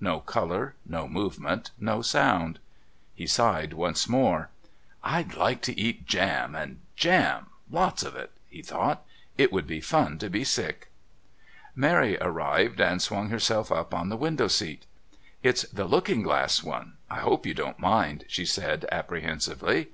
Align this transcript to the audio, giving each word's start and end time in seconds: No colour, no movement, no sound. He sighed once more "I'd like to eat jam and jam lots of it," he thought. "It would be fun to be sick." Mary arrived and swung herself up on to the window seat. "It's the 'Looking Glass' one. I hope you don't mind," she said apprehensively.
No 0.00 0.20
colour, 0.20 0.74
no 0.86 1.06
movement, 1.06 1.70
no 1.78 2.00
sound. 2.00 2.58
He 3.14 3.26
sighed 3.26 3.74
once 3.74 4.08
more 4.08 4.48
"I'd 5.02 5.34
like 5.34 5.60
to 5.60 5.78
eat 5.78 6.06
jam 6.06 6.54
and 6.54 6.80
jam 6.96 7.48
lots 7.70 8.02
of 8.02 8.16
it," 8.16 8.32
he 8.48 8.62
thought. 8.62 9.04
"It 9.36 9.52
would 9.52 9.66
be 9.66 9.82
fun 9.82 10.16
to 10.20 10.30
be 10.30 10.42
sick." 10.42 10.88
Mary 11.76 12.16
arrived 12.22 12.80
and 12.80 13.02
swung 13.02 13.28
herself 13.28 13.70
up 13.70 13.92
on 13.92 14.06
to 14.06 14.10
the 14.14 14.16
window 14.16 14.48
seat. 14.48 14.86
"It's 15.42 15.64
the 15.68 15.84
'Looking 15.84 16.22
Glass' 16.22 16.62
one. 16.62 16.96
I 17.10 17.16
hope 17.18 17.44
you 17.44 17.52
don't 17.52 17.78
mind," 17.78 18.24
she 18.26 18.46
said 18.46 18.86
apprehensively. 18.90 19.88